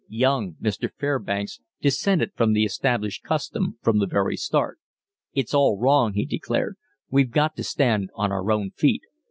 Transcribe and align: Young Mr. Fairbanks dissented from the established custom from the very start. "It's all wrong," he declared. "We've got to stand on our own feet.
Young 0.09 0.55
Mr. 0.59 0.89
Fairbanks 0.99 1.59
dissented 1.79 2.31
from 2.35 2.53
the 2.53 2.63
established 2.65 3.21
custom 3.23 3.77
from 3.83 3.99
the 3.99 4.07
very 4.07 4.35
start. 4.35 4.79
"It's 5.35 5.53
all 5.53 5.77
wrong," 5.77 6.13
he 6.13 6.25
declared. 6.25 6.77
"We've 7.11 7.29
got 7.29 7.55
to 7.57 7.63
stand 7.63 8.09
on 8.15 8.31
our 8.31 8.51
own 8.51 8.71
feet. 8.71 9.03